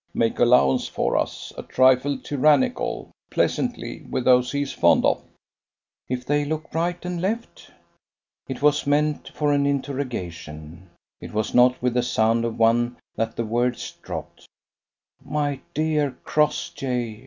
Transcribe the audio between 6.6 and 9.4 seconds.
right and left?" It was meant